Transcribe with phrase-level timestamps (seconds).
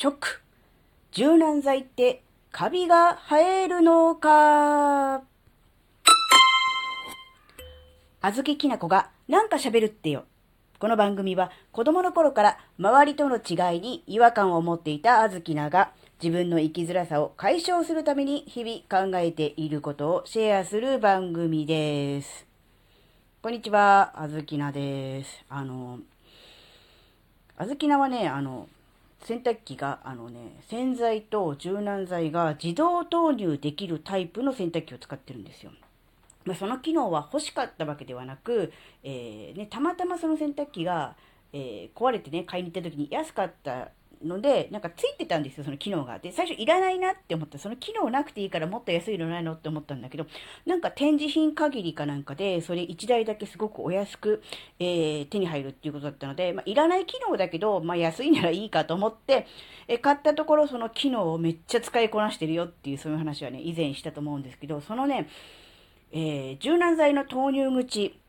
[0.00, 0.40] ショック。
[1.12, 5.22] 柔軟剤ってカビが生えるのかあ
[8.32, 10.24] ずききなこがなんか喋るってよ。
[10.78, 22.46] この番組は子供の頃から周りとの違いに違和感を持っていたあずきなが自分の生きづらさを解消するために日々考えていることをシェアする番組です。
[23.42, 25.44] こんにちは、あずきなです。
[25.50, 25.98] あの、
[27.58, 28.66] あずきなはね、あの、
[29.22, 35.72] 洗濯機が、あのね、洗剤と柔軟剤が自動投入できるタイプの洗濯機を使ってるんですよ。
[36.44, 41.16] まあ、その機能は欲しかったわけではなく、えー、ね、たまたまその洗濯機が、
[41.52, 43.90] えー、壊れてね、買いに行った時に安かった
[44.24, 46.18] ので、なんかついてたんですよ、その機能が。
[46.18, 47.58] で、最初いらないなって思った。
[47.58, 50.26] その機能なくていいからもっと安いのないのって思ったんだけど、
[50.66, 54.42] なんか展示品限りかなんかで、それ1台だけすごくお安く、
[54.78, 59.46] えー、手に入るっていうことだったので、まあ、いらない機能だけど、まあ、安いならいいかと思って、
[59.88, 65.28] え買ったところその機能をめっちゃ使いこなしてるよっていうそういう話はね、以前したと思うんですけど、そのね、
[66.12, 68.20] えー、柔軟剤の投入口、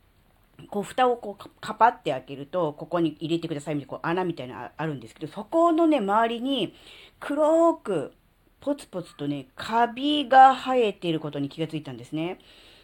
[0.70, 6.74] こう、蓋をこう、カパって開けると、ここに入れてくださいみたいな、こう、穴みたいなあるんですけど、そこのね、周りに、
[7.20, 8.14] 黒く、
[8.60, 12.40] ポツポツとね、カビが生えていることに気がついたんですね。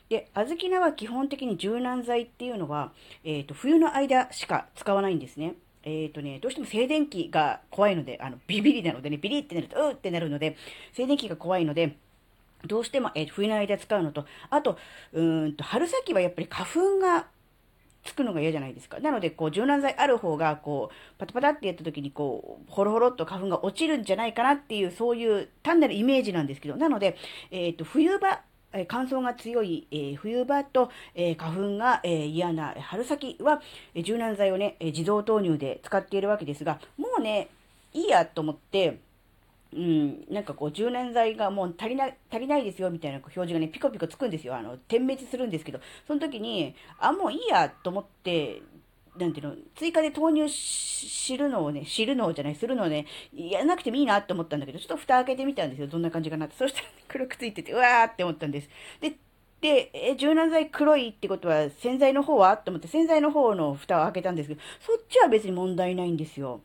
[0.09, 2.92] で、小豆菜は基本的に柔軟剤っていうのは、
[3.23, 5.55] えっ、ー、と、冬の間しか使わないんですね。
[5.83, 10.55] えっ、ー、とね、どうしても静電気が怖いので、あの、ビビリなのでね、ビリってなると、うーってなるので、
[10.94, 11.98] 静電気が怖いので、
[12.66, 14.78] どうしても、えー、冬の間使うのと、あと、
[15.14, 17.28] うんと、春先はやっぱり花粉が
[18.08, 19.00] つくのが嫌じゃないですか。
[19.00, 27.18] なので、こう、柔軟剤ある方が、こう、パタパタってやった時に、こう、ホロホロっと花粉が落ちるんじゃないかなっていう、そういう単なるイメージなんですけど、なので、
[27.52, 28.42] えっ、ー、と、冬場、
[28.74, 33.62] え乾燥が強い、えー、冬場と、えー、花粉が、えー、嫌な春先は、
[33.94, 37.50] え柔軟剤をね、え自動投入で使っているわけですが、もうね、
[37.94, 39.00] いいやと思って、
[39.73, 44.56] うん、なんかこう、柔軟剤がもう足りない、足りないですよみたいな表示がね、ピコピコつくんですよ。
[44.56, 48.61] あの、点滅するんですけど、その時に、あ、もういいやと思って、
[49.17, 55.88] なんていうの、追加で投入知るのをね、知るのじゃない、するのをね、やらなくてもいいなって思ったんだけど、ちょっと蓋開けてみたんですよ。
[55.88, 56.55] どんな感じかなって。
[56.55, 58.70] そしたら黒くついてて、うわーって思ったんです。
[59.02, 59.17] で、
[59.61, 66.61] で、え、柔軟剤黒いってことは洗剤の方はと思って洗剤の方の蓋を開けたんですけど、そっちは別に問題ないんですよ。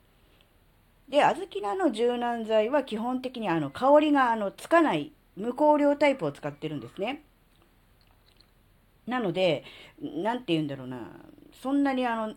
[1.12, 7.22] で、小豆菜の柔軟剤は基本的にあの香りがあのつかない無香料タイプを使ってるんですね。
[9.06, 9.62] なので、
[10.00, 11.10] なんて言うんだろうな、
[11.62, 12.34] そんなにあの、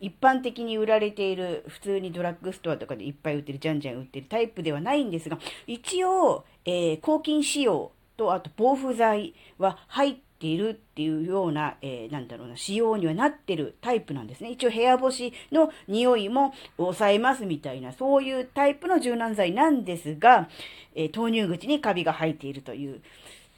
[0.00, 14.50] 一般的に売られている、普通にドラッグストアとかでいっぱい売ってる、じゃんじゃん売ってるタイプではないんですが、一応、えー、抗菌仕様と、あと防腐剤は入っているっていうような、えー、なんだろうな、仕様にはなってるタイプなんですね。
[14.50, 20.48] 一応部屋干しの匂いも抑えますみたいな、そういうタイプの柔軟剤なんですが、
[20.94, 23.00] えー、投入口にカビが入っているという。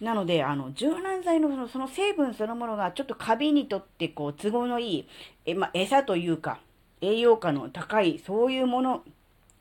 [0.00, 5.08] なので、あの、柔軟剤のそのその成分そのものがちょっとカビにとってこう都合のいい、
[5.44, 6.60] え、まあ、餌というか、
[7.00, 9.02] 栄養価の高い、そういうもの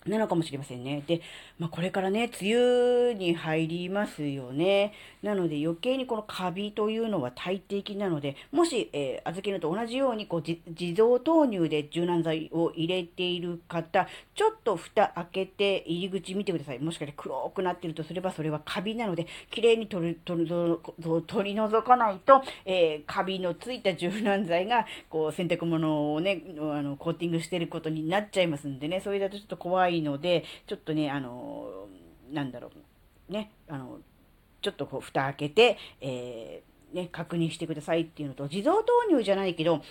[0.07, 1.03] なのかもしれませんね。
[1.07, 1.21] で、
[1.59, 4.93] まあ、これからね、梅雨に入りますよね。
[5.23, 16.79] なので余計にこのカビというのは大敵なので、もし、えー、小豆のと同じようにこう自動投入で柔軟剤を入れている方、ちょっと蓋開けて入り口見てください。
[16.79, 20.49] もしかして黒くなってるとすればそれはカビなので、綺麗に取り取り
[21.25, 31.87] 取り除かないと、えー、カビのついた柔軟剤がこう洗濯物をね、あのコーティングしてることになっちゃいますんでね、それだとちょっと怖いので、ちょっとね、あの、
[32.31, 32.71] なんだろ
[33.29, 33.99] う、ね、あの、
[34.61, 39.81] ちょっとこう、蓋開けて、えー、ね、確認してくださいっていうのと、自動投入じゃないけど、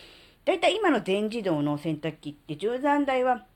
[0.45, 3.47] だいたい今の全自動の洗濯機って柔軟剤は、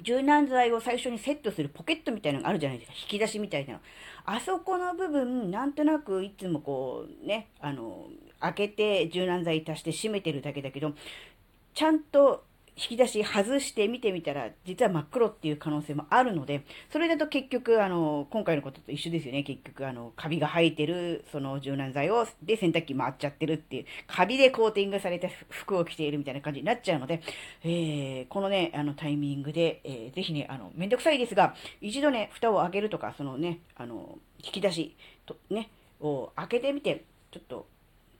[0.00, 2.94] 柔軟剤を最初にセットするポケットみたいなのがあるじゃないですか。
[3.02, 3.80] 引き出しみたいなの。
[4.24, 8.08] あそこの部分、なんとなくいつもこう、ね、あの、
[8.40, 10.92] 開けて柔軟剤足して閉めてるだけだけど、
[11.74, 12.44] ちゃんと
[12.76, 19.44] 引き出し外して見てみたら、実は真っ黒っていう可能性もあるので、それだと結局、あの、今回のことと一緒ですよね。
[19.44, 27.22] 結局、あの、カビが生えてる、その柔軟剤を、で洗濯機回っちゃってるっていう、カビでコーティングされた服を着ているみたいな感じになっちゃうので、
[27.62, 34.96] えー、このね、あのタイミングで、えー、ぜひね、あの、めんどくさいですが、一度ね、蓋を開けるとか、そのね、あの、引き出し
[35.26, 35.70] と、ね、
[36.00, 37.66] を開けてみて、ちょっと、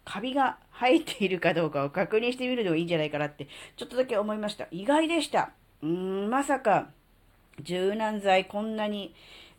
[0.05, 4.67] カビが生えているかどうかを確認してみるのがいいんじゃないかなって、ちょっとだけ思いました。
[4.71, 5.53] 意外でした。
[5.83, 6.91] うーん、まさか、
[7.62, 9.15] 柔軟剤こんなに、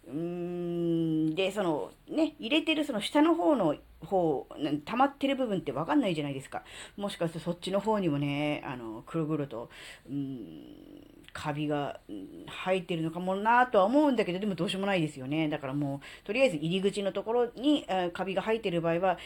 [0.07, 4.47] うーん、で、その、ね、入れてるその下の方の方、
[4.85, 6.63] 溜まってる部分ってわかんないじゃないですか。
[6.97, 9.69] もしかしてそっちの方にもね、あの、くるぐると、
[10.09, 15.49] うん、カビが生えてるのかもなとは思うんだけど、でもどうしようもないですよね。
[15.49, 19.17] だからもう、とりあえず入り口のところに、カビが生えてる場合は、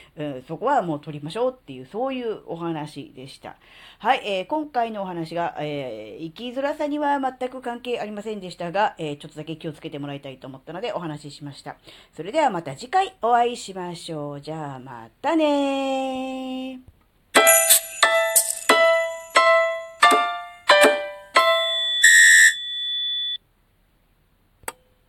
[0.48, 3.58] そこはもう取りましょうっていう、そういうお話でした。
[4.00, 11.78] はい、えー、今回のお話が、えー、生きづらさには全く関係ありませんでしたが、えー、ちょっとだけ気をつけてもらいたいと思ったのでお話ししました。
[12.16, 14.42] それではまた次回お会いしましょう。
[14.42, 16.99] じゃあまたね